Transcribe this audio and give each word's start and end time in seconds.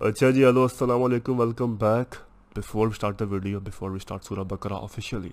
اچھا 0.00 0.28
جی 0.30 0.44
ہلو، 0.44 0.62
السلام 0.62 1.02
علیکم 1.02 1.40
welcome 1.40 1.74
back 1.80 2.14
before 2.56 2.86
we 2.86 2.90
start 2.90 3.18
the 3.20 3.24
video 3.24 3.58
before 3.64 3.90
we 3.90 3.96
start 3.96 4.24
سورہ 4.24 4.42
بکرا 4.50 4.76
آفیشیلی 4.76 5.28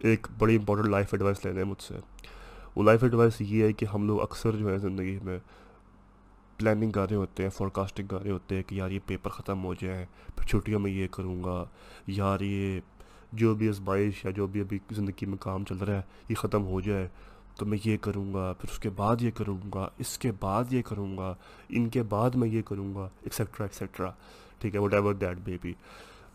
ایک 0.00 0.26
بڑی 0.38 0.56
امپورٹنٹ 0.56 0.88
لائف 0.88 1.12
ایڈوائس 1.12 1.44
لینے 1.44 1.62
ہیں 1.62 1.68
مجھ 1.68 1.82
سے۔ 1.82 1.94
وہ 2.76 2.82
لائف 2.82 3.02
ایڈوائس 3.02 3.40
یہ 3.40 3.64
ہے 3.64 3.72
کہ 3.72 3.86
ہم 3.94 4.06
لوگ 4.06 4.20
اکثر 4.20 4.56
جو 4.56 4.70
ہے 4.70 4.78
زندگی 4.78 5.18
میں 5.22 5.38
پلاننگ 6.56 6.90
کر 6.90 7.08
رہے 7.08 7.16
ہوتے 7.16 7.42
ہیں 7.42 7.50
فورکاسٹنگ 7.50 8.06
کر 8.06 8.22
رہے 8.22 8.30
ہوتے 8.30 8.54
ہیں 8.54 8.62
کہ 8.62 8.74
یار 8.74 8.90
یہ 8.90 9.00
پیپر 9.06 9.30
ختم 9.30 9.64
ہو 9.64 9.74
جائیں 9.74 10.04
پھر 10.36 10.46
چھٹیوں 10.46 10.80
میں 10.80 10.90
یہ 10.90 11.08
کروں 11.12 11.42
گا، 11.44 11.64
یار 12.06 12.40
یہ 12.40 12.80
جو 13.32 13.54
بھی 13.54 13.68
ازمائش 13.68 14.24
یا 14.24 14.30
جو 14.30 14.46
بھی 14.46 14.60
ابھی 14.60 14.78
زندگی 14.90 15.26
میں 15.26 15.38
کام 15.40 15.64
چل 15.64 15.76
رہا 15.76 15.96
ہے، 15.96 16.02
یہ 16.28 16.34
ختم 16.34 16.66
ہو 16.66 16.80
جائے۔ 16.80 17.08
تو 17.56 17.66
میں 17.66 17.78
یہ 17.84 17.96
کروں 18.00 18.32
گا، 18.34 18.52
پھر 18.52 18.70
اس 18.70 18.78
کے 18.78 18.90
بعد 18.90 19.22
یہ 19.22 19.30
کروں 19.30 19.58
گا، 19.74 19.88
اس 19.98 20.16
کے 20.18 20.30
بعد 20.40 20.72
یہ 20.72 20.82
کروں 20.82 21.16
گا، 21.18 21.34
ان 21.68 21.88
کے 21.88 22.02
بعد 22.02 22.30
میں 22.34 22.48
یہ 22.48 22.62
کروں 22.62 22.94
گا 22.94 23.08
ایکسیٹرا 23.22 23.64
ایکسیٹرا 23.64 24.10
ٹھیک 24.58 24.74
ہے 24.74 24.80
whatever 24.94 25.14
that 25.14 25.38
may 25.44 25.56
be 25.62 25.72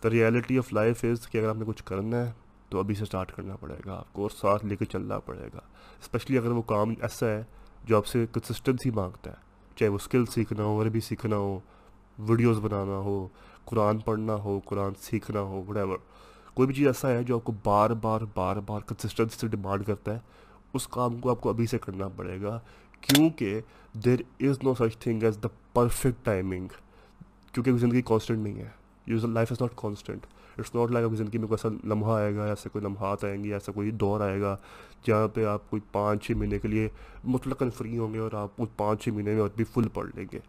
the 0.04 0.10
reality 0.10 0.58
of 0.58 0.74
life 0.74 1.04
is 1.06 1.28
کہ 1.28 1.38
اگر 1.38 1.50
آپ 1.50 1.58
نے 1.58 1.66
کچھ 1.68 1.84
کرنا 1.84 2.26
ہے، 2.26 2.32
تو 2.70 2.80
ابھی 2.80 2.96
سے 2.96 3.04
اسٹارٹ 3.04 3.32
کرنا 3.32 3.56
پڑے 3.56 3.76
گا، 3.86 3.94
آپ 3.94 4.14
کو 4.14 4.22
اور 4.22 4.30
ساتھ 4.30 4.66
لے 4.66 4.76
کے 4.76 4.86
چلنا 4.86 5.20
پڑے 5.20 5.48
گا. 5.54 5.60
اسپیشلی 6.02 6.38
اگر 6.38 6.52
وہ 6.52 6.62
کام 6.68 6.94
ایسا 7.02 7.28
ہے 7.28 7.44
جو 7.84 7.98
آپ 7.98 8.08
سے 8.08 8.26
کنسسٹنسی 8.32 8.92
مانگتا 8.92 9.32
ہے، 9.32 9.36
چاہے 9.78 9.90
وہ 9.90 9.98
اسکل 10.02 10.26
سیکھنا 10.26 10.64
ہو 10.64 10.82
عربی 10.82 11.00
سیکھنا 11.00 11.36
ہو 11.36 11.60
ویڈیوز 12.18 12.60
بنانا 12.60 12.98
ہو، 13.00 13.28
قرآن 13.66 14.00
پڑھنا 14.00 14.36
ہو، 14.36 14.60
قرآن 14.66 14.94
سیکھنا 15.02 15.42
ہو 15.42 15.64
وٹ 15.68 15.78
ایور 15.78 15.98
کوئی 16.54 16.68
بھی 16.68 16.76
چیز 16.76 16.88
ایسا 16.88 17.10
ہے 17.10 17.24
جو 17.24 17.36
آپ 17.36 17.44
کو 17.44 17.52
بار 17.64 17.90
بار 18.02 18.22
بار 18.36 18.56
بار 18.66 18.82
کنسسٹنسی 18.82 19.38
سے 19.40 19.48
ڈیمانڈ 19.48 19.86
کرتا 19.86 20.14
ہے 20.14 20.20
اس 20.78 20.88
کام 20.88 21.20
کو 21.20 21.30
آپ 21.30 21.42
کو 21.42 21.50
ابھی 21.50 21.66
سے 21.66 21.78
کرنا 21.78 22.08
پڑے 22.08 22.42
گا، 22.42 22.60
کیونکہ 23.02 23.60
there 24.06 24.20
is 24.40 24.64
no 24.64 24.74
such 24.74 24.98
thing 24.98 25.24
as 25.24 25.38
the 25.44 25.48
perfect 25.74 26.26
timing 26.26 26.68
کیونکہ 27.52 27.78
زندگی 27.78 28.02
کانسٹنٹ 28.06 28.40
نہیں 28.40 28.60
ہے۔ 28.60 28.70
Use 29.06 29.26
life 29.26 29.52
is 29.52 29.62
not 29.62 29.72
constant 29.76 30.26
it's 30.58 30.74
not 30.76 30.92
like 30.92 31.06
ابھی 31.06 31.18
زندگی 31.18 31.38
میں 31.38 31.48
کوئی 31.48 31.58
ایسا 31.64 31.88
لمحہ 31.88 32.12
آئے 32.12 32.36
گا 32.36 32.46
ایسا 32.46 32.70
کوئی 32.70 32.84
لمحات 32.84 33.24
آئیں 33.24 33.44
گے 33.44 33.54
ایسا 33.54 33.72
کوئی 33.72 33.92
دور 33.92 34.22
آئے 34.22 34.40
گا، 34.42 34.56
جہاں 35.04 35.28
پہ 35.28 35.46
آپ 35.46 35.70
کوئی 35.70 35.82
پانچ 35.92 36.26
چھ 36.26 36.32
مہینے 36.32 36.60
کے 36.60 36.68
لیے 36.68 36.88
مطلق 37.24 37.64
فری 37.76 37.98
ہوں 37.98 38.14
گے 38.14 38.20
اور 38.20 38.32
آپ 38.34 38.50
اس 38.58 38.70
پانچ 38.78 39.04
چھ 39.04 39.10
مہینے 39.10 39.34
میں 39.34 39.42
اور 39.42 39.50
بھی 39.56 39.66
فل 39.74 39.88
پڑھ 39.94 40.10
لیں 40.16 40.26
گے۔ 40.32 40.40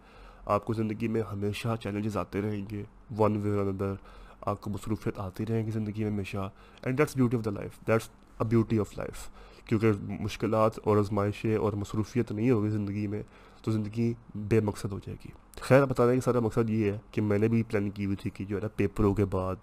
آپ 0.46 0.64
کو 0.64 0.72
زندگی 0.72 1.08
میں 1.08 1.22
ہمیشہ 1.32 1.74
چیلنجز 1.80 2.16
آتے 2.16 2.42
رہیں 2.42 2.64
گے 2.70 2.82
ون 3.18 3.36
وے 3.36 3.58
اندر 3.60 3.94
آپ 4.40 4.60
کو 4.60 4.70
مصروفیت 4.70 5.18
آتی 5.20 5.46
رہیں 5.46 5.64
گی 5.66 5.70
زندگی 5.70 6.04
میں 6.04 6.12
ہمیشہ۔ 6.12 6.50
And 6.82 6.98
that's 6.98 7.16
beauty 7.16 7.36
of 7.36 7.44
the 7.44 7.50
life 7.50 7.86
that's 7.86 8.08
a 8.40 8.44
beauty 8.44 8.78
of 8.78 8.96
life 8.98 9.28
کیونکہ 9.68 9.92
مشکلات 10.20 10.78
اور 10.84 10.96
آزمائشیں 10.96 11.56
اور 11.56 11.72
مصروفیت 11.72 12.32
نہیں 12.32 12.50
ہوگی 12.50 12.68
زندگی 12.68 13.06
میں، 13.06 13.22
تو 13.62 13.70
زندگی 13.70 14.14
بے 14.34 14.60
مقصد 14.60 14.92
ہو 14.92 14.98
جائے 14.98 15.16
گی۔ 15.24 15.30
خیر 15.60 15.84
بتانے 15.84 16.14
کا 16.14 16.20
سارا 16.20 16.40
مقصد 16.40 16.70
یہ 16.70 16.92
ہے 16.92 16.98
کہ 17.10 17.22
میں 17.22 17.38
نے 17.38 17.48
بھی 17.48 17.62
پلاننگ 17.62 17.90
کی 17.90 18.04
ہوئی 18.04 18.16
تھی 18.16 18.30
کہ 18.30 18.44
جو 18.44 18.56
ہے 18.56 18.60
نا 18.60 18.68
پیپروں 18.76 19.14
کے 19.14 19.24
بعد 19.24 19.54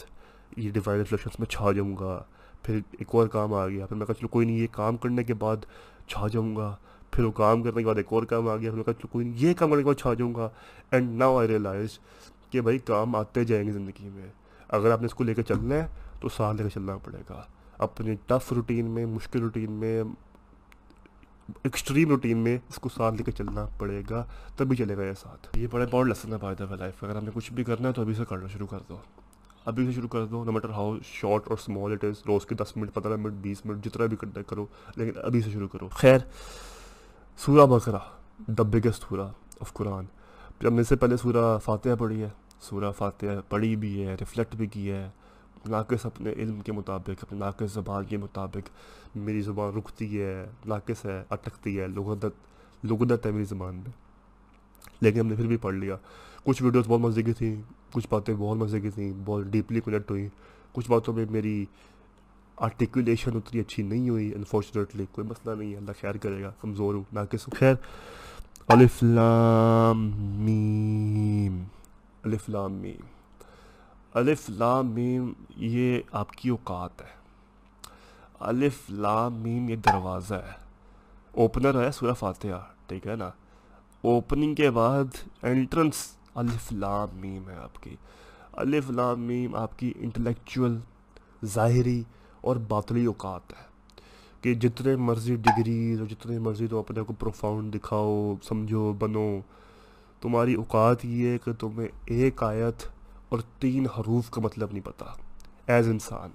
یہ 0.57 0.71
ڈیوائن 0.71 0.99
ریفلیکشنس 0.99 1.39
میں 1.39 1.47
چھا 1.47 1.71
جاؤں 1.71 1.97
گا، 1.97 2.23
پھر 2.63 2.79
ایک 2.91 3.07
اور 3.11 3.27
کام 3.27 3.53
آ 3.53 3.67
گیا، 3.67 3.85
پھر 3.85 3.95
میں 3.95 4.05
کہا 4.05 4.13
چلو 4.13 4.27
کوئی 4.27 4.45
نہیں، 4.45 4.57
یہ 4.57 4.67
کام 4.71 4.97
کرنے 4.97 5.23
کے 5.23 5.33
بعد 5.33 5.57
چھا 6.07 6.27
جاؤں 6.27 6.55
گا، 6.55 6.75
پھر 7.11 7.23
وہ 7.23 7.31
کام 7.31 7.63
کرنے 7.63 7.81
کے 7.81 7.87
بعد 7.87 7.95
ایک 7.95 8.05
اور 8.09 8.23
کام 8.23 8.47
آ 8.47 8.57
گیا، 8.57 8.69
پھر 8.69 8.77
میں 8.77 8.85
کہا 8.85 8.93
چلو 8.93 9.07
کوئی 9.07 9.25
نہیں، 9.25 9.37
یہ 9.39 9.53
کام 9.53 9.69
کرنے 9.69 9.83
کے 9.83 9.87
بعد 9.87 9.99
چھا 9.99 10.13
جاؤں 10.13 10.35
گا۔ 10.35 10.49
اینڈ 10.91 11.15
ناؤ 11.15 11.37
آئی 11.37 11.47
ریئلائز 11.47 11.99
کہ 12.49 12.61
بھائی 12.61 12.79
کام 12.79 13.15
آتے 13.15 13.43
جائیں 13.43 13.67
گے 13.67 13.71
زندگی 13.71 14.09
میں۔ 14.09 14.27
اگر 14.69 14.91
آپ 14.91 15.01
نے 15.01 15.05
اس 15.05 15.13
کو 15.13 15.23
لے 15.23 15.33
کے 15.33 15.43
چلنا 15.43 15.75
ہے 15.75 15.87
تو 16.19 16.29
ساتھ 16.29 16.57
لے 16.57 16.63
کے 16.63 16.69
چلنا 16.69 16.97
پڑے 16.97 17.17
گا۔ 17.29 17.43
اپنی 17.77 18.15
ٹف 18.27 18.53
روٹین 18.53 18.85
میں، 18.85 19.05
مشکل 19.05 19.39
روٹین 19.39 19.71
میں 19.71 20.03
ایکسٹریم 21.63 22.09
روٹین 22.09 22.37
میں 22.37 22.57
اس 22.69 22.75
کو 22.75 22.89
ساتھ 22.89 23.15
لے 23.15 23.23
کے 23.23 23.31
چلنا 23.31 23.67
پڑے 23.77 24.01
گا، 24.09 24.25
تبھی 24.55 24.75
چلے 24.75 24.97
گا 24.97 25.03
یہ 25.03 25.13
ساتھ۔ 25.13 25.57
یہ 25.57 25.67
بڑے 25.71 25.85
بہت 25.91 26.07
لیسن 26.07 26.33
ہے 26.33 26.37
بائی 26.41 26.55
دا 26.55 26.75
لائف 26.75 27.03
اگر 27.03 27.15
ہم 27.15 27.23
نے 27.23 27.31
کچھ 27.33 27.53
بھی 27.53 27.63
کرنا 27.63 27.87
ہے 27.87 27.93
تو 27.93 28.01
ابھی 28.01 28.13
سے 28.13 28.25
کرنا 28.29 28.47
شروع 28.47 28.67
کر 28.67 28.79
دو۔ 28.89 28.97
ابھی 29.65 29.85
سے 29.85 29.91
شروع 29.91 30.07
کر 30.07 30.25
دو 30.25 30.43
نو 30.43 30.51
میٹر 30.51 30.69
ہاؤ 30.69 30.97
شارٹ 31.03 31.47
اور 31.47 31.57
اسمال 31.57 31.91
اٹ 31.91 32.03
از 32.03 32.23
روز 32.27 32.45
کے 32.45 32.55
دس 32.55 32.77
منٹ، 32.77 32.93
پندرہ 32.93 33.15
منٹ، 33.15 33.33
بیس 33.33 33.65
منٹ، 33.65 33.85
جتنا 33.85 34.05
بھی 34.05 34.17
کرنا 34.17 34.41
کرو، 34.41 34.65
لیکن 34.95 35.19
ابھی 35.23 35.41
سے 35.41 35.49
شروع 35.51 35.67
کرو۔ 35.67 35.87
خیر، 35.87 36.17
سورہ 37.37 37.65
بکرا 37.65 37.97
دا 38.47 38.63
بگیسٹ 38.63 39.03
سورہ 39.09 39.31
آف 39.61 39.73
قرآن۔ 39.73 40.05
پھر 40.59 40.67
ہم 40.67 40.73
نے 40.73 40.83
سے 40.83 40.95
پہلے 40.95 41.17
سورہ 41.17 41.57
فاتحہ 41.57 41.95
پڑھی 41.99 42.23
ہے، 42.23 42.29
سورہ 42.61 42.91
فاتحہ 42.91 43.49
پڑھی 43.49 43.75
بھی 43.75 44.07
ہے 44.07 44.15
ریفلیکٹ 44.15 44.55
بھی 44.55 44.67
کی 44.67 44.91
ہے۔ 44.91 45.09
ناقص 45.67 46.05
اپنے 46.05 46.31
علم 46.31 46.61
کے 46.61 46.71
مطابق، 46.71 47.09
اپنے 47.21 47.39
ناقص 47.39 47.73
زبان 47.73 48.03
کے 48.03 48.17
مطابق 48.17 48.69
میری 49.17 49.41
زبان 49.41 49.73
رکتی 49.75 50.21
ہے، 50.21 50.45
ناقص 50.65 51.05
ہے، 51.05 51.23
اٹکتی 51.29 51.79
ہے 51.79 51.87
لغدت 51.87 52.85
لغدت 52.85 53.25
ہے 53.25 53.31
میری 53.31 53.43
زبان 53.43 53.75
میں۔ 53.75 53.91
لیکن 55.01 55.19
ہم 55.19 55.27
نے 55.27 55.35
پھر 55.35 55.47
بھی 55.47 55.57
پڑھ 55.57 55.75
لیا۔ 55.75 55.97
کچھ 56.43 56.63
ویڈیوز 56.63 56.87
بہت 56.87 56.99
مزے 56.99 57.23
کی 57.23 57.33
تھیں، 57.33 57.61
کچھ 57.91 58.07
باتیں 58.09 58.35
بہت 58.35 58.57
مزے 58.57 58.81
کی 58.81 58.89
تھیں، 58.89 59.13
بہت 59.25 59.43
ڈیپلی 59.43 59.81
کنیکٹ 59.81 60.11
ہوئیں۔ 60.11 60.29
کچھ 60.71 60.91
باتوں 60.91 61.13
میں 61.13 61.25
میری 61.29 61.65
آرٹیکولیشن 62.57 63.37
اتنی 63.37 63.61
اچھی 63.61 63.83
نہیں 63.83 64.09
ہوئی 64.09 64.33
انفارچونیٹلی 64.35 65.05
کوئی 65.11 65.27
مسئلہ 65.27 65.55
نہیں 65.55 65.71
ہے۔ 65.71 65.77
اللہ 65.77 65.91
خیر 66.01 66.17
کرے 66.17 66.43
گا، 66.43 66.51
کمزور 66.61 66.95
ہوں، 66.95 67.03
ناقص 67.13 67.47
ہوں۔ 67.47 67.55
خیر، 67.59 67.75
الف 68.67 69.03
لام 69.03 70.11
میم، 70.17 71.63
الف 72.23 72.49
لام 72.49 72.73
میم۔ 72.73 73.14
الف 74.15 74.49
لام 74.49 74.87
میم 74.87 75.33
یہ 75.55 75.99
آپ 76.11 76.31
کی 76.31 76.49
اوقات 76.49 77.01
ہے۔ 77.01 77.07
الف 78.39 78.79
لام 78.89 79.33
میم 79.33 79.69
یہ 79.69 79.75
دروازہ 79.75 80.33
ہے۔ 80.33 80.65
اوپنر 81.31 81.85
ہے 81.85 81.91
سورہ 81.91 82.13
فاتحہ، 82.13 82.65
ٹھیک 82.87 83.07
ہے 83.07 83.15
نا؟ 83.15 83.31
اوپننگ 84.01 84.55
کے 84.55 84.71
بعد 84.71 85.03
انٹرنس 85.43 85.93
الف 86.35 86.71
لام 86.71 87.07
میم 87.15 87.49
ہے 87.49 87.55
آپ 87.55 87.83
کی۔ 87.83 87.95
الف 88.53 88.89
لام 88.89 89.21
میم 89.21 89.55
آپ 89.55 89.79
کی 89.79 89.93
انٹلیکچول 89.95 90.79
ظاہری 91.45 92.03
اور 92.41 92.55
باطلی 92.55 93.05
اوقات 93.05 93.51
ہے۔ 93.51 93.65
کہ 94.41 94.53
جتنے 94.53 94.95
مرضی 94.95 95.35
ڈگریز 95.35 95.99
اور 95.99 96.07
جتنے 96.07 96.39
مرضی 96.39 96.67
تو 96.67 96.79
اپنے 96.79 97.01
کو 97.01 97.13
پروفاؤنڈ 97.13 97.75
دکھاؤ، 97.75 98.35
سمجھو، 98.43 98.93
بنو۔ 98.93 99.39
تمہاری 100.21 100.53
اوقات 100.53 101.05
یہ 101.05 101.29
ہے 101.29 101.37
کہ 101.37 101.53
تمہیں 101.53 101.87
ایک 102.05 102.43
آیت 102.43 102.87
اور 103.29 103.39
تین 103.59 103.85
حروف 103.85 104.29
کا 104.29 104.41
مطلب 104.41 104.71
نہیں 104.71 104.85
پتہ 104.85 105.03
ایز 105.67 105.87
انسان۔ 105.87 106.29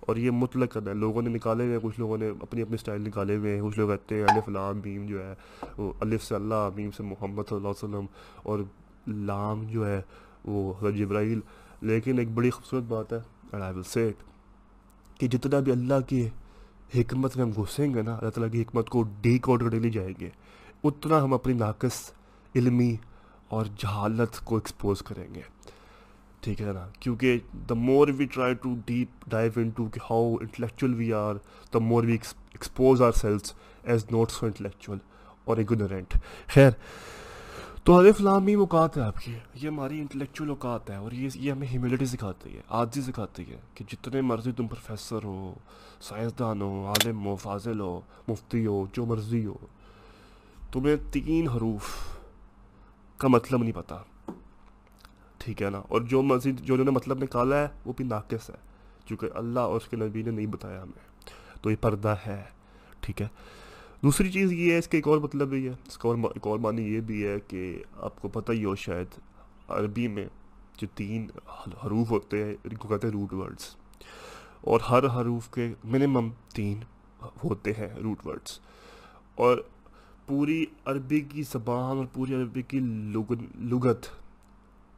اور 0.00 0.16
یہ 0.16 0.30
مطلق 0.30 0.76
ہے، 0.76 0.94
لوگوں 0.94 1.22
نے 1.22 1.30
نکالے 1.30 1.64
ہوئے 1.64 1.74
ہیں، 1.74 1.82
کچھ 1.82 2.00
لوگوں 2.00 2.18
نے 2.18 2.30
اپنی 2.40 2.62
اپنی 2.62 2.74
اسٹائل 2.74 3.00
نکالے 3.00 3.36
ہوئے 3.36 3.54
ہیں۔ 3.54 3.62
کچھ 3.62 3.78
لوگ 3.78 3.88
کہتے 3.88 4.14
ہیں، 4.14 4.24
الف، 4.24 4.48
لام، 4.48 4.76
میم 4.84 5.06
جو 5.06 5.26
ہے، 5.26 5.34
وہ 5.76 5.92
الف 6.00 6.24
سے 6.24 6.34
اللہ، 6.34 6.68
میم 6.76 6.90
سے 6.90 7.02
محمد 7.02 7.42
صلی 7.48 7.56
اللہ 7.56 7.68
علیہ 7.68 7.88
وسلم۔ 7.88 8.06
اور 8.42 8.58
لام 9.06 9.62
جو 9.62 9.88
ہے، 9.88 10.02
وہ 10.44 10.74
حضرت 10.80 10.94
جبرائیل۔ 10.94 11.40
لیکن 11.80 12.18
ایک 12.18 12.30
بڑی 12.30 12.50
خوبصورت 12.50 12.82
بات 12.82 13.12
ہے 13.12 13.18
آئی 13.62 13.74
ول 13.74 13.82
سیٹ 13.82 14.16
کہ 15.20 15.26
جتنا 15.26 15.60
بھی 15.60 15.72
اللہ 15.72 15.94
کی 16.08 16.28
حکمت 16.94 17.36
میں 17.36 17.44
ہم 17.44 17.50
گھسیں 17.50 17.94
گے 17.94 18.02
نا، 18.02 18.14
اللہ 18.14 18.30
تعالیٰ 18.30 18.52
کی 18.52 18.62
حکمت 18.62 18.90
کو 18.90 19.04
ڈی 19.20 19.38
کوڈ 19.38 19.70
کر 19.70 19.70
لی 19.70 19.90
جائیں 19.90 20.14
گے، 20.20 20.28
اتنا 20.84 21.22
ہم 21.24 21.34
اپنی 21.34 21.52
ناقص 21.52 22.10
علمی 22.54 22.96
اور 23.48 23.66
جہالت 23.76 24.44
کو 24.44 24.54
ایکسپوز 24.54 25.02
کریں 25.02 25.34
گے۔ 25.34 25.40
ٹھیک 26.46 26.60
ہے 26.62 26.72
نا، 26.72 26.86
کیونکہ 27.00 27.38
the 27.68 27.74
more 27.74 28.08
we 28.16 28.24
try 28.34 28.54
to 28.62 28.74
deep 28.86 29.28
dive 29.30 29.52
into 29.76 29.86
کہ 29.92 30.00
how 30.10 30.34
intellectual 30.34 30.94
we 30.94 31.12
are 31.12 31.34
the 31.74 31.78
more 31.82 32.04
we 32.04 32.12
expose 32.12 33.02
ourselves 33.12 33.52
as 33.84 34.04
not 34.10 34.30
so 34.30 34.46
intellectual 34.46 34.98
اور 35.44 35.56
اگنورینٹ 35.56 36.14
خیر، 36.54 36.70
تو 37.84 37.98
حضف 37.98 38.16
فلامی 38.18 38.54
اوقات 38.54 38.96
ہے 38.96 39.02
آپ 39.02 39.20
کی، 39.24 39.32
یہ 39.54 39.68
ہماری 39.68 40.00
انٹلیکچوئل 40.00 40.50
اوقات 40.50 40.90
ہے 40.90 40.96
اور 40.96 41.12
یہ 41.12 41.28
یہ 41.34 41.50
ہمیں 41.52 41.66
ہیوملٹی 41.68 42.06
سکھاتی 42.06 42.54
ہے 42.56 42.62
آجی 42.78 43.02
سکھاتی 43.02 43.50
ہے 43.50 43.60
کہ 43.74 43.84
جتنے 43.90 44.20
مرضی 44.20 44.52
تم 44.56 44.66
پروفیسر 44.68 45.24
ہو، 45.24 45.54
سائنسدان 46.08 46.62
ہو، 46.62 46.86
عالم 46.86 47.26
ہو، 47.26 47.36
فاضل 47.42 47.80
ہو، 47.80 48.00
مفتی 48.28 48.66
ہو، 48.66 48.84
جو 48.92 49.06
مرضی 49.06 49.44
ہو، 49.46 49.56
تمہیں 50.72 50.96
تین 51.12 51.48
حروف 51.48 51.94
کا 53.20 53.28
مطلب 53.28 53.62
نہیں 53.62 53.72
پتہ 53.74 54.02
ٹھیک 55.38 55.62
ہے 55.62 55.70
نا۔ 55.70 55.78
اور 55.78 56.00
جو 56.00 56.22
مزید 56.22 56.60
جو 56.60 56.74
انہوں 56.74 56.84
نے 56.84 56.90
مطلب 56.90 57.22
نکالا 57.22 57.56
ہے، 57.56 57.68
وہ 57.84 57.92
بھی 57.96 58.04
ناقص 58.04 58.50
ہے۔ 58.50 58.54
چونکہ 59.06 59.28
اللہ 59.34 59.60
اور 59.60 59.76
اس 59.76 59.88
کے 59.88 59.96
نبی 59.96 60.22
نے 60.22 60.30
نہیں 60.30 60.46
بتایا 60.46 60.82
ہمیں۔ 60.82 61.20
تو 61.62 61.70
یہ 61.70 61.76
پردہ 61.80 62.14
ہے۔ 62.26 62.44
ٹھیک 63.00 63.22
ہے۔ 63.22 63.28
دوسری 64.02 64.30
چیز 64.30 64.52
یہ 64.52 64.72
ہے، 64.72 64.78
اس 64.78 64.88
کا 64.88 64.98
ایک 64.98 65.08
اور 65.08 65.18
مطلب 65.18 65.54
یہ 65.54 65.70
ہے۔ 65.70 65.74
اس 65.86 65.98
کا 65.98 66.08
اور 66.08 66.16
ایک 66.16 66.46
اور 66.46 66.58
معنی 66.58 66.82
یہ 66.82 67.00
بھی 67.00 67.26
ہے 67.26 67.40
کہ 67.48 67.82
آپ 67.96 68.22
کو 68.22 68.28
پتہ 68.28 68.52
ہی 68.52 68.64
ہو 68.64 68.74
شاید، 68.74 69.06
عربی 69.68 70.08
میں 70.08 70.26
جو 70.78 70.86
تین 70.94 71.26
حروف 71.84 72.10
ہوتے 72.10 72.44
ہیں، 72.44 72.54
ان 72.64 72.76
کو 72.76 72.88
کہتے 72.88 73.06
ہیں 73.06 73.14
روٹ 73.14 73.32
ورڈس 73.32 73.76
اور 74.60 74.80
ہر 74.80 75.20
حروف 75.20 75.48
کے 75.48 75.72
منیمم 75.84 76.30
تین 76.54 76.80
ہوتے 77.44 77.72
ہیں 77.72 77.94
روٹ 77.94 78.26
ورڈس 78.26 78.60
اور 79.34 79.58
پوری 80.26 80.64
عربی 80.84 81.20
کی 81.20 81.42
زبان 81.42 81.96
اور 81.96 82.06
پوری 82.12 82.34
عربی 82.34 82.62
کی 82.62 82.80
لغت 83.56 84.06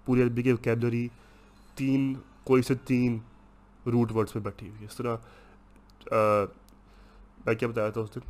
پوری 0.08 0.22
عربی 0.22 0.42
کی 0.42 0.50
ویکیبلری 0.50 1.08
تین، 1.74 2.14
کوئی 2.44 2.62
سے 2.62 2.74
تین 2.74 3.18
روٹ 3.86 4.12
ورڈس 4.12 4.32
پہ 4.32 4.38
بیٹھی 4.38 4.68
ہوئی 4.68 4.80
ہے۔ 4.80 4.86
اس 4.86 4.96
طرح 4.96 5.16
میں 7.46 7.54
کیا 7.54 7.68
بتایا 7.68 7.90
تھا 7.90 8.00
اس 8.00 8.14
دن؟ 8.14 8.20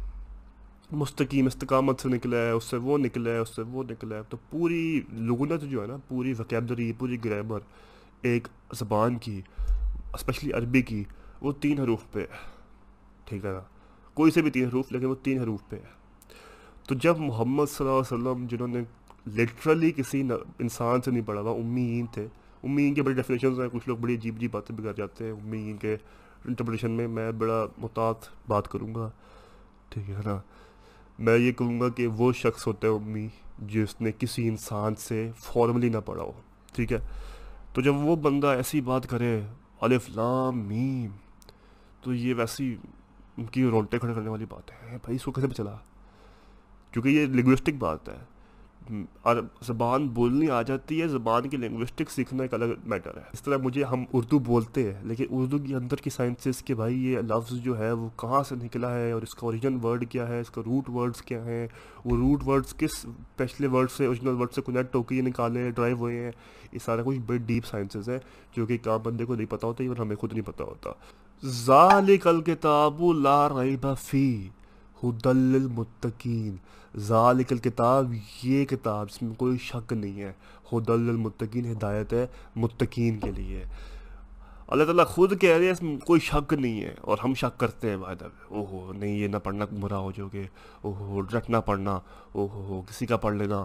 مستقیم، 0.91 1.47
استقامت 1.47 2.01
سے 2.01 2.09
نکلا 2.09 2.37
ہے، 2.37 2.51
اس 2.51 2.65
سے 2.65 2.77
وہ 2.77 2.99
نکلا 2.99 3.31
ہے، 3.31 3.39
اس 3.39 3.57
سے 3.57 3.63
وہ 3.63 3.83
نکلا 3.83 4.17
ہے۔ 4.17 4.21
تو 4.29 4.37
پوری 4.51 5.01
لغنت 5.13 5.63
جو 5.63 5.83
ہے 5.83 5.87
نا، 5.87 5.97
پوری 6.09 6.35
وکیبلری 6.39 6.93
پوری 6.99 7.25
گریمر 7.25 7.59
ایک 8.23 8.49
زبان 8.73 9.19
کی 9.19 9.43
اسپیشلی 10.15 10.53
عربی 10.53 10.83
کی، 10.83 11.05
وہ 11.41 11.53
تین 11.61 11.81
حروف 11.81 12.01
پہ 12.13 12.21
ہے۔ 12.21 12.37
ٹھیک 13.25 13.45
ہے 13.45 13.51
نا؟ 13.51 13.61
کوئی 14.15 14.31
سے 14.31 14.43
بھی 14.43 14.51
تین 14.51 14.69
حروف، 14.69 14.93
لیکن 14.93 15.07
وہ 15.07 15.15
تین 15.23 15.41
حروف 15.41 15.61
پہ 15.69 15.77
ہے۔ 15.77 15.99
تو 16.89 16.95
جب 16.95 17.19
محمد 17.19 17.67
صلی 17.67 17.89
اللہ 17.89 18.01
علیہ 18.01 18.29
وسلم، 18.29 18.47
جنہوں 18.47 18.69
نے 18.69 18.83
لٹرلی 19.37 19.91
کسی 19.91 20.23
انسان 20.59 21.03
سے 21.03 21.11
نہیں 21.11 21.27
پڑھا 21.27 21.43
تھا 21.43 21.51
امیین 21.51 22.07
تھے۔ 22.07 22.27
امیین 22.63 22.95
کے 22.95 23.03
بڑے 23.03 23.15
ڈیفینیشنز 23.15 23.61
ہیں، 23.61 23.69
کچھ 23.73 23.89
لوگ 23.89 23.97
بڑی 23.97 24.15
عجیب 24.15 24.35
عجیب 24.37 24.53
باتیں 24.53 24.77
بھی 24.77 24.85
کر 24.85 24.93
جاتے 24.93 25.25
ہیں۔ 25.25 25.33
امیین 25.33 25.77
کے 25.77 25.97
انٹرپریشن 26.45 26.91
میں 26.91 27.09
میں 27.09 27.33
بڑا 27.33 27.67
محتاط 27.79 28.17
بات 28.49 28.69
کروں 28.69 28.95
گا۔ 28.95 29.11
ٹھیک 29.89 30.11
ہے 30.11 30.21
نا؟ 30.25 30.41
میں 31.19 31.39
یہ 31.39 31.53
کہوں 31.53 31.81
گا 31.81 31.89
کہ 31.89 32.07
وہ 32.07 32.33
شخص 32.33 32.67
ہوتا 32.67 32.89
ہے 32.89 32.93
امی 32.93 33.29
جس 33.59 34.01
نے 34.01 34.11
کسی 34.19 34.49
انسان 34.49 34.95
سے 34.95 35.31
فارملی 35.37 35.89
نہ 35.89 35.99
پڑھا 36.05 36.23
ہو۔ 36.23 36.33
ٹھیک 36.75 36.93
ہے؟ 36.93 36.99
تو 37.73 37.81
جب 37.81 37.95
وہ 37.95 38.17
بندہ 38.17 38.47
ایسی 38.47 38.81
بات 38.81 39.07
کرے، 39.07 39.41
الف 39.81 40.11
لام 40.11 40.59
میم، 40.59 41.11
تو 42.01 42.15
یہ 42.15 42.35
ویسی 42.35 42.77
ان 43.37 43.45
کی 43.45 43.65
رونٹے 43.65 43.99
کھڑے 43.99 44.15
کرنے 44.15 44.29
والی 44.29 44.45
بات 44.49 44.71
ہے۔ 44.71 44.99
بھائی، 45.03 45.17
اس 45.17 45.23
کو 45.23 45.33
کیسے 45.33 45.49
چلا؟ 45.49 45.77
کیونکہ 46.91 47.09
یہ 47.09 47.27
لنگوسٹک 47.27 47.75
بات 47.79 48.09
ہے۔ 48.09 48.38
زبان 49.67 50.07
بولنی 50.09 50.49
آ 50.51 50.61
جاتی 50.63 51.01
ہے، 51.03 51.07
زبان 51.09 51.49
کی 51.49 51.57
لنگوسٹک 51.57 52.11
سیکھنا 52.11 52.43
ایک 52.43 52.55
الگ 52.55 52.65
میٹر 52.85 53.17
ہے۔ 53.17 53.23
اس 53.33 53.43
طرح 53.43 53.57
مجھے 53.63 53.85
ہم 53.85 54.05
اردو 54.13 54.39
بولتے 54.39 54.83
ہیں، 54.83 55.01
لیکن 55.05 55.25
اردو 55.31 55.59
کے 55.59 55.75
اندر 55.75 55.97
کی 55.97 56.11
سائنسز 56.11 56.63
کہ 56.65 56.75
بھائی 56.75 57.05
یہ 57.05 57.19
لفظ 57.25 57.53
جو 57.65 57.79
ہے 57.79 57.91
وہ 57.93 58.09
کہاں 58.17 58.43
سے 58.43 58.55
نکلا 58.63 58.95
ہے 58.95 59.11
اور 59.13 59.23
اس 59.23 59.35
کا 59.35 59.47
اوریجن 59.47 59.79
ورڈ 59.83 60.09
کیا 60.11 60.29
ہے، 60.29 60.41
اس 60.41 60.51
کا 60.51 60.63
روٹ 60.67 60.89
ورڈز 60.91 61.23
کیا 61.23 61.45
ہیں، 61.45 61.67
وہ 62.05 62.17
روٹ 62.17 62.47
ورڈز 62.47 62.75
کس 62.75 63.05
پچھلے 63.37 63.69
ورڈ 63.69 63.91
سے 63.91 64.07
اوریجنل 64.07 64.41
ورڈ 64.41 64.53
سے 64.55 64.63
کنیکٹ 64.67 64.95
ہو 64.97 65.03
کے 65.03 65.15
یہ 65.15 65.23
نکالے 65.23 65.71
ڈرائیو 65.71 65.97
ہوئے 65.97 66.25
ہیں۔ 66.25 66.33
یہ 66.73 66.79
سارا 66.85 67.03
کچھ 67.03 67.19
بڑی 67.27 67.39
ڈیپ 67.47 67.67
سائنسز 67.67 68.09
ہیں، 68.09 68.19
جو 68.57 68.67
کہ 68.67 68.79
کام 68.83 69.01
بندے 69.03 69.25
کو 69.25 69.35
نہیں 69.35 69.51
پتہ 69.51 69.67
ہوتا 69.67 69.85
اور 69.89 69.97
ہمیں 69.97 70.17
خود 70.17 70.33
نہیں 70.33 70.47
پتہ 70.47 70.63
ہوتا۔ 70.63 70.91
ذالک 71.43 72.27
الکتاب 72.27 73.03
لا 73.15 73.49
ریب 73.51 73.87
فی 74.01 74.49
حدل 75.05 75.37
للمتقین 75.37 76.57
ذالک 76.97 77.53
الکتاب، 77.53 78.13
یہ 78.43 78.65
کتاب 78.65 79.07
اس 79.11 79.23
میں 79.23 79.35
کوئی 79.35 79.59
شک 79.59 79.93
نہیں 79.93 80.23
ہے۔ 80.23 80.33
حدل 80.73 81.01
للمتقین 81.01 81.73
ہدایت 81.73 82.13
ہے 82.13 82.27
متقین 82.57 83.19
کے 83.19 83.31
لیے۔ 83.31 83.65
اللہ 84.67 84.85
تعالیٰ 84.85 85.07
خود 85.07 85.41
کہہ 85.41 85.57
رہے 85.57 85.65
ہیں، 85.65 85.73
اس 85.73 85.83
میں 85.83 85.97
کوئی 85.97 86.21
شک 86.21 86.53
نہیں 86.53 86.83
ہے 86.83 86.95
اور 87.01 87.19
ہم 87.25 87.35
شک 87.35 87.61
کرتے 87.61 87.91
ہیں 87.91 87.97
بھائی 87.97 88.25
او 88.49 88.65
ہو 88.65 88.93
نہیں، 88.93 89.19
یہ 89.19 89.29
نہ 89.29 89.37
پڑھنا 89.37 89.65
گمراہ 89.73 89.99
ہو 89.99 90.13
جاؤ 90.17 90.29
گے۔ 90.33 90.45
او 90.83 90.93
ہو 90.93 91.21
ڈرٹ 91.21 91.51
نہ 91.51 91.57
پڑھنا۔ 91.67 92.01
او 92.33 92.47
ہو 92.47 92.83
کسی 92.89 93.07
کا 93.07 93.17
پڑھ 93.17 93.35
لینا۔ 93.35 93.65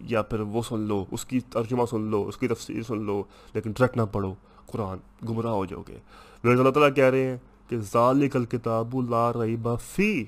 یا 0.00 0.22
پھر 0.22 0.40
وہ 0.40 0.62
سن 0.62 0.80
لو، 0.80 1.04
اس 1.10 1.24
کی 1.24 1.40
ترجمہ 1.40 1.82
سن 1.90 2.00
لو، 2.00 2.28
اس 2.28 2.36
کی 2.36 2.48
تفسیر 2.48 2.82
سن 2.82 3.02
لو، 3.02 3.22
لیکن 3.54 3.72
ڈرٹ 3.72 3.96
نہ 3.96 4.02
پڑھو۔ 4.12 4.34
قرآن 4.66 4.98
گمراہ 5.28 5.52
ہو 5.52 5.66
جاؤ 5.66 5.82
گے۔ 5.88 5.98
اللہ 6.44 6.70
تعالیٰ 6.70 6.94
کہہ 6.96 7.04
رہے 7.04 7.30
ہیں 7.30 7.36
کہ 7.68 7.76
ذالک 7.92 8.36
الکتاب 8.36 9.10
لا 9.10 9.32
ریبہ 9.32 9.76
فی 9.76 10.24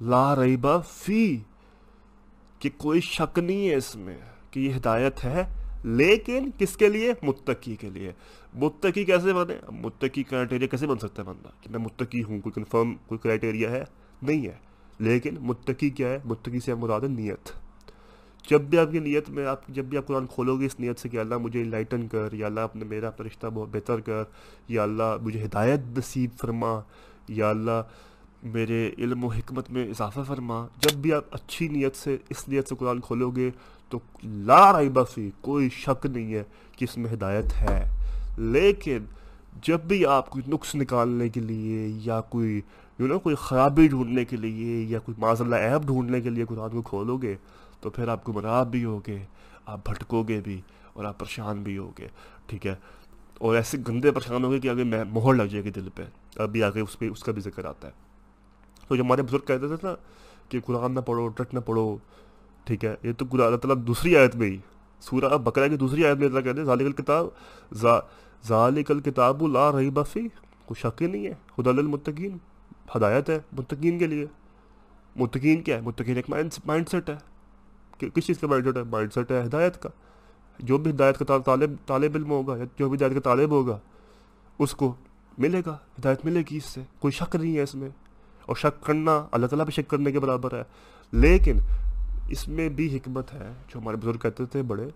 لا 0.00 0.44
ریبہ 0.44 0.80
فی، 0.88 1.38
کہ 2.58 2.70
کوئی 2.76 3.00
شک 3.00 3.38
نہیں 3.38 3.68
ہے 3.68 3.74
اس 3.74 3.96
میں 3.96 4.18
کہ 4.50 4.60
یہ 4.60 4.74
ہدایت 4.76 5.24
ہے، 5.24 5.44
لیکن 5.84 6.50
کس 6.58 6.76
کے 6.76 6.88
لیے؟ 6.88 7.12
متقی 7.22 7.76
کے 7.76 7.90
لیے۔ 7.90 8.12
متقی 8.54 9.04
کیسے 9.04 9.32
بنے 9.32 9.54
متقی 9.70 10.22
کرائٹیریا 10.22 10.66
کیسے 10.66 10.86
بن 10.86 10.98
سکتا 10.98 11.22
ہے 11.22 11.26
بندہ؟ 11.26 11.48
کہ 11.60 11.70
میں 11.70 11.78
متقی 11.78 12.22
ہوں، 12.22 12.40
کوئی 12.40 12.52
کنفرم 12.52 12.94
کوئی 13.06 13.18
کرائٹیریا 13.18 13.70
ہے؟ 13.70 13.84
نہیں 14.22 14.46
ہے۔ 14.46 14.56
لیکن 14.98 15.34
متقی 15.40 15.90
کیا 15.90 16.08
ہے؟ 16.08 16.18
متقی 16.24 16.60
سے 16.60 16.74
مراد 16.74 17.00
نیت۔ 17.00 17.52
جب 18.50 18.60
بھی 18.60 18.78
آپ 18.78 18.86
کی 18.92 18.98
نیت 18.98 19.30
میں 19.30 19.46
آپ، 19.46 19.66
جب 19.68 19.84
بھی 19.84 19.98
آپ 19.98 20.06
قرآن 20.06 20.26
کھولو 20.26 20.56
گے 20.56 20.66
اس 20.66 20.80
نیت 20.80 20.98
سے 20.98 21.08
کہ 21.08 21.16
اللہ 21.16 21.38
مجھے 21.38 21.64
لائٹن 21.64 22.08
کر، 22.08 22.32
یا 22.32 22.46
اللہ 22.46 22.60
اپنے 22.60 22.84
میرا 22.84 23.08
اپنا 23.08 23.26
رشتہ 23.26 23.46
بہت 23.46 23.68
بہتر 23.72 24.00
کر، 24.00 24.22
یا 24.68 24.82
اللہ 24.82 25.16
مجھے 25.22 25.44
ہدایت 25.44 25.80
نصیب 25.98 26.30
فرما، 26.40 26.80
یا 27.28 27.50
اللہ 27.50 27.82
میرے 28.44 28.90
علم 28.98 29.24
و 29.24 29.28
حکمت 29.28 29.70
میں 29.70 29.88
اضافہ 29.90 30.20
فرما۔ 30.26 30.66
جب 30.80 30.96
بھی 30.96 31.12
آپ 31.12 31.24
اچھی 31.30 31.68
نیت 31.68 31.96
سے، 31.96 32.16
اس 32.28 32.48
نیت 32.48 32.68
سے 32.68 32.74
قرآن 32.74 33.00
کھولو 33.00 33.30
گے 33.30 33.50
تو 33.88 33.98
لا 34.24 34.80
ریبہ 34.80 35.04
فی، 35.04 35.30
کوئی 35.40 35.68
شک 35.70 36.06
نہیں 36.06 36.34
ہے 36.34 36.42
کہ 36.76 36.84
اس 36.84 36.96
میں 36.96 37.12
ہدایت 37.12 37.44
ہے۔ 37.60 37.84
لیکن 38.38 38.98
جب 39.62 39.80
بھی 39.80 40.06
آپ 40.06 40.30
کوئی 40.30 40.50
نقص 40.50 40.74
نکالنے 40.74 41.28
کے 41.28 41.40
لیے 41.40 41.88
یا 42.04 42.20
کوئی 42.20 42.60
یو 42.98 43.06
نو 43.06 43.18
کوئی 43.18 43.34
خرابی 43.34 43.88
ڈھونڈنے 43.88 44.24
کے 44.24 44.36
لیے 44.36 44.82
یا 44.82 44.98
کوئی 44.98 45.14
معذ 45.18 45.40
اللہ 45.40 45.78
ڈھونڈنے 45.86 46.20
کے 46.20 46.30
لیے 46.30 46.44
قرآن 46.44 46.70
کو 46.70 46.82
کھولو 46.82 47.16
گے 47.16 47.36
تو 47.80 47.90
پھر 47.90 48.08
آپ 48.08 48.28
گمراہ 48.28 48.64
بھی 48.64 48.84
ہوگے، 48.84 49.18
آپ 49.66 49.90
بھٹکو 49.90 50.22
گے 50.22 50.40
بھی 50.44 50.60
اور 50.92 51.04
آپ 51.04 51.18
پریشان 51.18 51.62
بھی 51.62 51.78
ہوگے۔ 51.78 52.08
ٹھیک 52.46 52.66
ہے؟ 52.66 52.74
اور 53.38 53.56
ایسے 53.56 53.78
گندے 53.88 54.10
پریشان 54.10 54.44
ہوگے 54.44 54.58
کہ 54.58 54.68
آگے 54.68 54.84
میں 54.84 55.04
مہر 55.04 55.34
لگ 55.34 55.42
جائے 55.42 55.64
گی 55.64 55.70
دل 55.70 55.88
پہ۔ 55.94 56.02
ابھی 56.36 56.62
آگے 56.62 56.80
اس 56.80 56.98
پہ، 56.98 57.08
اس 57.08 57.24
کا 57.24 57.32
بھی 57.32 57.42
ذکر 57.42 57.64
آتا 57.64 57.88
ہے۔ 57.88 57.92
تو 58.88 58.96
جو 58.96 59.02
ہمارے 59.02 59.22
بزرگ 59.22 59.38
کہتے 59.38 59.68
تھے 59.68 59.76
نا 59.82 59.94
کہ 60.48 60.60
قرآن 60.60 60.94
نہ 60.94 61.00
پڑھو 61.00 61.28
ٹرٹ 61.28 61.54
نہ 61.54 61.58
پڑھو، 61.58 61.96
ٹھیک 62.64 62.84
ہے، 62.84 62.94
یہ 63.02 63.12
تو 63.12 63.24
اللہ 63.32 63.56
تعالیٰ 63.56 63.86
دوسری 63.86 64.16
آیت 64.16 64.36
میں 64.36 64.46
ہی، 64.46 64.58
سورہ 65.00 65.36
بکرا 65.36 65.68
کی 65.68 65.76
دوسری 65.76 66.06
آیت 66.06 66.16
میں 66.16 66.26
اللہ 66.26 66.40
کہتے 66.40 66.58
ہیں، 66.58 66.66
ذالک 66.66 66.82
الکتاب 66.82 67.26
ذالک 68.48 68.90
الکتاب 68.90 69.46
لا 69.46 69.72
رہی 69.72 69.90
بفی 69.90 70.28
کوئی 70.64 70.80
شک 70.80 71.02
ہی 71.02 71.06
نہیں 71.06 71.26
ہے، 71.26 71.34
خدا 71.56 71.70
المتقین 71.70 72.38
ہدایت 72.96 73.30
ہے 73.30 73.40
متقین 73.52 73.98
کے 73.98 74.06
لیے۔ 74.06 74.26
متقین 75.16 75.62
کیا 75.62 75.76
ہے؟ 75.76 75.80
متقین 75.80 76.16
ایک 76.16 76.30
مائنڈ 76.64 76.88
سیٹ 76.88 77.10
ہے۔ 77.10 77.16
کہ 77.98 78.08
کس 78.08 78.26
چیز 78.26 78.38
کا 78.38 78.46
مائنڈ 78.46 78.64
سیٹ 78.64 78.76
ہے؟ 78.76 78.82
مائنڈ 78.82 79.12
سیٹ 79.12 79.30
ہے 79.30 79.44
ہدایت 79.44 79.82
کا۔ 79.82 79.88
جو 80.58 80.78
بھی 80.78 80.90
ہدایت 80.90 81.18
کا 81.18 81.38
طالب 81.38 81.70
طالب 81.86 82.12
علم 82.14 82.30
ہوگا 82.30 82.56
یا 82.56 82.64
جو 82.78 82.88
بھی 82.88 82.98
ہدایت 82.98 83.14
کا 83.14 83.20
طالب 83.20 83.50
ہوگا، 83.50 83.78
اس 84.58 84.72
کو 84.72 84.94
ملے 85.38 85.62
گا، 85.66 85.76
ہدایت 86.00 86.24
ملے 86.24 86.40
گی 86.50 86.56
اس 86.56 86.64
سے، 86.64 86.80
کوئی 86.98 87.12
شک 87.12 87.36
نہیں 87.36 87.56
ہے 87.56 87.62
اس 87.62 87.74
میں۔ 87.74 87.88
اور 88.46 88.56
شک 88.56 88.84
کرنا 88.84 89.26
اللہ 89.32 89.46
تعالیٰ 89.46 89.64
بھی 89.64 89.72
شک 89.72 89.88
کرنے 89.88 90.12
کے 90.12 90.20
برابر 90.20 90.58
ہے۔ 90.58 90.62
لیکن 91.12 91.58
اس 92.28 92.48
میں 92.48 92.68
بھی 92.68 92.96
حکمت 92.96 93.32
ہے، 93.34 93.52
جو 93.68 93.78
ہمارے 93.80 93.96
بزرگ 93.96 94.18
کہتے 94.18 94.46
تھے 94.46 94.62
بڑے، 94.62 94.88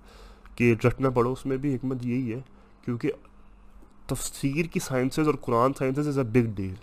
کہ 0.54 0.74
رٹنا 0.86 1.10
پڑھو 1.10 1.32
اس 1.32 1.46
میں 1.46 1.56
بھی 1.56 1.74
حکمت 1.74 2.06
یہی 2.06 2.32
ہے، 2.32 2.40
کیونکہ 2.84 3.10
تفسیر 4.06 4.66
کی 4.66 4.80
سائنسز 4.80 5.26
اور 5.26 5.34
قرآن 5.34 5.72
sciences 5.78 6.08
is 6.08 6.18
a 6.18 6.24
big 6.24 6.54
deal 6.54 6.74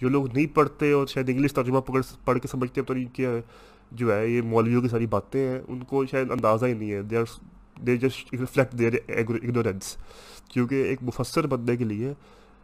جو 0.00 0.08
لوگ 0.08 0.32
نہیں 0.34 0.46
پڑھتے 0.46 0.92
اور 0.92 1.06
شاید 1.06 1.28
انگلش 1.28 1.52
ترجمہ 1.52 1.80
پکڑ 1.80 2.00
پڑھ 2.24 2.38
کے 2.38 2.48
سمجھتے 2.48 2.80
ہیں، 2.80 2.86
تو 2.86 3.20
یہ 3.20 3.40
جو 3.90 4.14
ہے، 4.14 4.28
یہ 4.28 4.42
مولویوں 4.42 4.82
کی 4.82 4.88
ساری 4.88 5.06
باتیں 5.06 5.48
ہیں، 5.48 5.60
ان 5.68 5.80
کو 5.80 6.06
شاید 6.06 6.30
اندازہ 6.30 6.66
ہی 6.66 6.74
نہیں 6.74 6.92
ہے۔ 6.92 7.02
They 7.02 7.16
are 7.16 7.24
they 7.86 7.96
just 7.96 8.34
reflect 8.34 8.72
their 8.72 8.92
ignorance 9.08 9.96
کیونکہ 10.48 10.74
ایک 10.74 10.98
مفسر 11.02 11.46
بننے 11.46 11.76
کے 11.76 11.84
لیے 11.84 12.12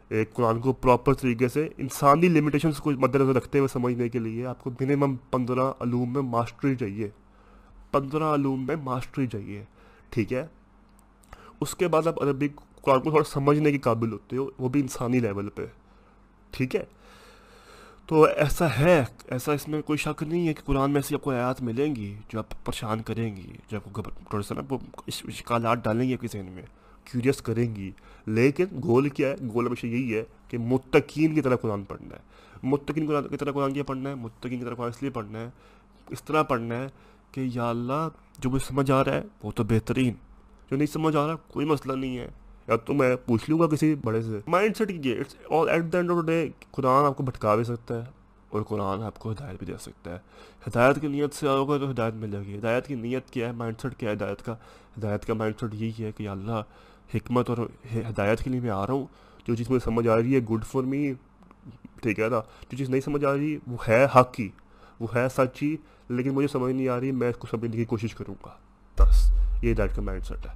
ایک 0.08 0.32
قرآن 0.34 0.60
کو 0.60 0.72
پراپر 0.72 1.14
طریقے 1.14 1.48
سے 1.48 1.68
انسانی 1.78 2.28
لمیٹیشنس 2.28 2.76
کو 2.76 2.90
مد 2.90 3.14
نظر 3.14 3.34
رکھتے 3.34 3.58
ہوئے 3.58 3.68
سمجھنے 3.68 4.08
کے 4.08 4.18
لیے 4.18 4.46
آپ 4.46 4.64
کو 4.64 4.70
منیمم 4.70 5.16
پندرہ 5.30 5.72
علوم 5.80 6.12
میں 6.12 6.22
ماسٹری 6.22 6.76
چاہیے۔ 6.76 7.08
پندرہ 7.90 8.24
علوم 8.24 8.66
میں 8.66 8.76
ماسٹری 8.76 9.26
چاہیے، 9.26 9.64
ٹھیک 10.10 10.32
ہے؟ 10.32 10.46
اس 11.60 11.74
کے 11.74 11.88
بعد 11.88 12.06
آپ 12.06 12.22
عربی 12.22 12.48
قرآن 12.82 13.00
کو 13.00 13.10
تھوڑا 13.10 13.24
سمجھنے 13.24 13.72
کے 13.72 13.78
قابل 13.78 14.12
ہوتے 14.12 14.36
ہو، 14.36 14.50
وہ 14.58 14.68
بھی 14.68 14.80
انسانی 14.80 15.20
لیول 15.20 15.48
پہ، 15.48 15.66
ٹھیک 16.50 16.76
ہے؟ 16.76 16.84
تو 18.06 18.22
ایسا 18.22 18.66
ہے، 18.78 19.04
ایسا 19.28 19.52
اس 19.52 19.68
میں 19.68 19.82
کوئی 19.82 19.96
شک 19.96 20.22
نہیں 20.22 20.48
ہے 20.48 20.54
کہ 20.54 20.62
قرآن 20.64 20.90
میں 20.90 21.00
ایسی 21.00 21.14
آپ 21.14 21.22
کو 21.22 21.30
آیات 21.30 21.62
ملیں 21.62 21.96
گی 21.96 22.14
جو 22.28 22.38
آپ 22.38 22.64
پریشان 22.64 23.02
کریں 23.02 23.36
گی، 23.36 23.52
جو 23.68 23.76
آپ 23.76 23.92
کو 23.92 24.02
تھوڑا 24.02 24.42
سا 24.42 24.54
نا 24.54 24.60
وہ 24.68 24.78
شکالات 25.10 25.84
ڈالیں 25.84 26.08
گے 26.08 26.14
آپ 26.14 26.26
ذہن 26.32 26.46
میں۔ 26.46 26.62
کیوریس 27.12 27.42
کریں 27.42 27.76
گی۔ 27.76 27.90
لیکن 28.26 28.64
گول 28.84 29.08
کیا 29.08 29.28
ہے؟ 29.28 29.34
گول 29.54 29.66
ہمیشہ 29.66 29.86
یہی 29.86 30.16
ہے 30.16 30.24
کہ 30.48 30.58
متقین 30.58 31.34
کی 31.34 31.40
طرح 31.40 31.56
قرآن 31.56 31.84
پڑھنا 31.84 32.16
ہے۔ 32.16 32.20
متقین 32.62 33.22
کی 33.30 33.36
طرح 33.36 33.52
قرآن 33.52 33.72
کیا 33.72 33.84
پڑھنا 33.84 34.10
ہے؟ 34.10 34.14
متقین 34.14 34.58
کی 34.58 34.64
طرح 34.64 34.74
قرآن 34.74 34.88
اس 34.88 35.02
لیے 35.02 35.10
پڑھنا 35.10 35.38
ہے۔ 35.38 35.50
اس 36.08 36.22
طرح 36.22 36.42
پڑھنا 36.42 36.76
ہے 36.76 36.86
کہ 37.32 37.48
یا 37.54 37.70
اللہ، 37.70 38.08
جو 38.38 38.50
مجھے 38.50 38.66
سمجھ 38.66 38.90
آ 38.90 39.04
رہا 39.04 39.14
ہے، 39.14 39.22
وہ 39.42 39.50
تو 39.54 39.64
بہترین۔ 39.64 40.14
جو 40.70 40.76
نہیں 40.76 40.86
سمجھ 40.86 41.16
آ 41.16 41.26
رہا، 41.26 41.36
کوئی 41.36 41.66
مسئلہ 41.66 41.92
نہیں 41.92 42.18
ہے۔ 42.18 42.28
یا 42.68 42.76
تو 42.76 42.94
میں 42.94 43.16
پوچھ 43.26 43.50
لوں 43.50 43.58
گا 43.58 43.66
کسی 43.66 43.94
بڑے 43.94 44.22
سے۔ 44.22 44.40
مائنڈ 44.46 44.76
سیٹ 44.76 44.88
کیجیے 44.88 45.20
it's 45.20 45.36
all 45.50 45.68
at 45.68 45.92
the 45.92 45.98
end 45.98 46.10
of 46.10 46.24
day 46.24 46.48
قرآن 46.70 47.04
آپ 47.04 47.16
کو 47.16 47.22
بھٹکا 47.22 47.54
بھی 47.54 47.64
سکتا 47.64 47.98
ہے 47.98 48.10
اور 48.48 48.62
قرآن 48.62 49.02
آپ 49.02 49.18
کو 49.18 49.32
ہدایت 49.32 49.58
بھی 49.58 49.66
دے 49.66 49.72
سکتا 49.80 50.10
ہے۔ 50.10 50.18
ہدایت 50.68 51.00
کی 51.00 51.06
نیت 51.06 51.34
سے 51.34 51.48
آؤ 51.48 51.64
گا 51.64 51.78
تو 51.78 51.90
ہدایت 51.90 52.14
ملے 52.14 52.38
گی۔ 52.46 52.58
ہدایت 52.58 52.86
کی 52.86 52.94
نیت 52.94 53.30
کیا 53.30 53.46
ہے؟ 53.46 53.52
مائنڈ 53.52 53.80
سیٹ 53.80 53.96
کیا 53.96 54.10
ہے 54.10 54.14
ہدایت 54.14 54.42
کا؟ 54.42 54.52
ہدایت 54.98 55.24
کا 55.24 55.34
مائنڈ 55.34 55.60
سیٹ 55.60 55.74
یہی 55.74 56.04
ہے 56.04 56.12
کہ 56.12 56.28
اللہ 56.28 56.62
حکمت 57.14 57.50
اور 57.50 57.58
ہدایت 57.94 58.42
کے 58.42 58.50
لیے 58.50 58.60
میں 58.60 58.70
آ 58.70 58.86
رہا 58.86 58.94
ہوں۔ 58.94 59.06
جو 59.46 59.54
چیز 59.54 59.70
مجھے 59.70 59.84
سمجھ 59.84 60.08
آ 60.08 60.16
رہی 60.16 60.34
ہے 60.34 60.40
گڈ 60.40 60.64
فار 60.64 60.82
می 60.82 61.12
ٹھیک 62.02 62.20
ہے 62.20 62.28
نا؟ 62.28 62.40
جو 62.70 62.76
چیز 62.76 62.90
نہیں 62.90 63.00
سمجھ 63.00 63.24
آ 63.24 63.32
رہی، 63.32 63.58
وہ 63.66 63.76
ہے 63.88 64.06
حق 64.14 64.34
کی، 64.34 64.48
وہ 65.00 65.06
ہے 65.14 65.26
سچی، 65.36 65.76
لیکن 66.08 66.30
مجھے 66.30 66.48
سمجھ 66.48 66.74
نہیں 66.74 66.88
آ 66.88 67.00
رہی، 67.00 67.12
میں 67.12 67.30
اس 67.30 67.36
کو 67.36 67.46
سمجھنے 67.50 67.76
کی 67.76 67.84
کوشش 67.84 68.14
کروں 68.14 68.34
گا۔ 68.46 68.50
بس، 68.98 69.32
یہ 69.62 69.72
ہدایت 69.72 69.96
کا 69.96 70.02
مائنڈ 70.02 70.24
سیٹ 70.24 70.46
ہے۔ 70.46 70.52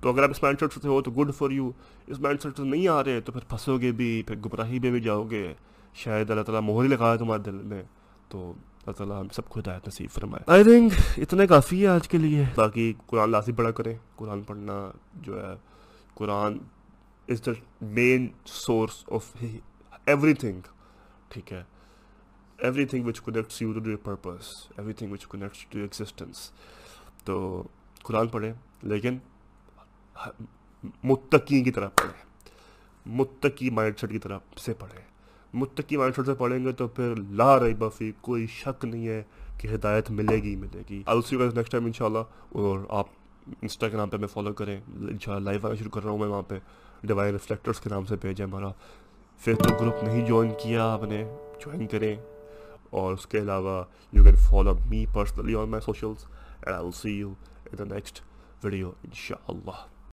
تو 0.00 0.12
اگر 0.12 0.22
آپ 0.22 0.30
اس 0.30 0.42
مائنڈ 0.42 0.60
سیٹ 0.60 0.82
سے 0.82 0.88
ہو 0.88 1.02
تو 1.02 1.10
گڈ 1.10 1.34
فار 1.34 1.50
یو 1.50 1.70
اس 2.06 2.20
مائنڈ 2.20 2.40
سیٹ 2.40 2.56
سے 2.56 2.62
نہیں 2.62 2.88
آ 2.88 3.04
رہے 3.04 3.20
تو 3.20 3.32
پھر 3.32 3.40
پھنسو 3.48 3.78
گے 3.78 3.92
بھی، 3.92 4.22
پھر 4.26 4.36
گمراہی 4.36 4.78
میں 4.78 4.90
بھی 4.90 5.00
جاؤ 5.00 5.24
گے۔ 5.30 5.54
شاید 5.94 6.30
اللہ 6.30 6.42
تعالیٰ 6.42 6.74
مہر 6.74 6.88
لگا 6.88 7.12
ہے 7.12 7.18
تمہارے 7.18 7.42
دل 7.42 7.54
میں۔ 7.54 7.82
تو 8.28 8.52
اللہ 8.58 8.92
تعالیٰ 8.92 9.20
ہم 9.20 9.28
سب 9.28 9.48
کو 9.48 9.60
ہدایت 9.60 9.88
نصیب 9.88 10.10
فرمائے۔ 10.10 10.50
آئی 10.50 10.62
تھنک 10.62 10.92
اتنا 11.16 11.46
کافی 11.46 11.82
ہے 11.82 11.86
آج 11.86 12.08
کے 12.08 12.18
لیے۔ 12.18 12.44
باقی 12.54 12.92
قرآن 13.06 13.30
لازم 13.30 13.54
پڑھا 13.54 13.70
کریں۔ 13.70 13.94
قرآن 14.16 14.42
پڑھنا 14.42 14.90
جو 15.14 15.42
ہے 15.42 15.73
قرآن 16.14 16.58
is 17.28 17.44
the 17.46 17.52
main 17.80 18.26
source 18.46 19.04
of 19.08 19.34
everything 20.34 20.60
ٹھیک 21.28 21.52
ہے؟ 21.52 21.62
Everything 22.86 23.06
which 23.06 23.20
connects 23.20 23.62
you 23.62 23.72
to 23.72 23.90
your 23.90 23.96
purpose 24.04 24.48
everything 24.92 25.12
which 25.12 25.26
connects 25.26 25.64
to 25.70 25.78
existence 25.78 26.50
تو 27.24 27.62
قرآن 28.02 28.28
پڑھیں، 28.28 28.52
لیکن 28.82 29.18
متقی 31.04 31.62
کی 31.64 31.70
طرح 31.70 31.88
پڑھیں، 31.88 32.22
متقی 33.06 33.70
مائنڈ 33.70 33.98
سیٹ 33.98 34.10
کی 34.10 34.18
طرف 34.18 34.60
سے 34.60 34.74
پڑھیں۔ 34.74 35.00
متقی 35.54 35.96
مائنڈ 35.96 36.16
سیٹ 36.16 36.26
سے 36.26 36.34
پڑھیں 36.34 36.64
گے 36.64 36.72
تو 36.72 36.88
پھر 36.88 37.14
لا 37.30 37.58
رہی 37.60 37.74
بفی 37.74 38.10
کوئی 38.20 38.46
شک 38.52 38.84
نہیں 38.84 39.06
ہے 39.08 39.22
کہ 39.58 39.74
ہدایت 39.74 40.10
ملے 40.10 40.36
گی 40.42 40.54
ملے 40.56 40.82
گی۔ 40.90 41.02
سی 41.28 41.36
نیکسٹ 41.36 41.72
ٹائم 41.72 41.84
ان 41.84 41.92
شاء 41.92 42.06
اللہ 42.06 42.18
اور 42.50 42.84
آپ 42.90 43.06
انسٹاگرام 43.46 44.08
پہ 44.08 44.16
میں 44.16 44.28
فالو 44.28 44.52
کریں. 44.52 44.80
ان 44.86 45.18
شاء 45.18 45.34
اللہ 45.34 45.44
لائیو 45.44 45.66
آنا 45.66 45.74
شروع 45.74 45.90
کر 45.90 46.02
رہا 46.02 46.10
ہوں 46.10 46.18
میں 46.18 46.28
وہاں 46.28 46.42
پہ. 46.42 46.58
ڈیوائن 47.02 47.32
ریفلیکٹرس 47.32 47.80
کے 47.80 47.90
نام 47.90 48.04
سے 48.04 48.16
پیج 48.16 48.40
ہے 48.40 48.46
ہمارا. 48.46 48.68
فیس 49.38 49.56
بک 49.58 49.80
گروپ 49.80 50.04
نہیں 50.04 50.26
جوائن 50.26 50.50
کیا 50.62 50.92
آپ 50.92 51.02
نے. 51.02 51.24
جوائن 51.60 51.86
کریں. 51.86 52.16
اور 52.90 53.12
اس 53.12 53.26
کے 53.26 53.38
علاوہ 53.38 53.84
you 54.12 54.24
can 54.24 54.36
follow 54.36 54.74
me 54.88 55.06
personally 55.12 55.54
on 55.54 55.68
my 55.68 55.80
socials 55.80 56.26
and 56.62 56.76
I 56.76 56.84
will 56.84 56.92
see 56.92 57.10
you 57.10 57.32
in 57.72 57.78
the 57.78 57.94
next 57.94 58.20
video 58.64 58.88
ان 58.88 59.10
شاء 59.14 59.42
اللہ 59.48 59.93